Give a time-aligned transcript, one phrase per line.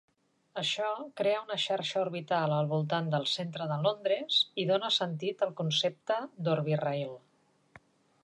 [0.59, 0.85] Això
[1.19, 6.17] crea una xarxa orbital al voltant del centre de Londres i dona sentit al concepte
[6.47, 7.13] d'Orbirail.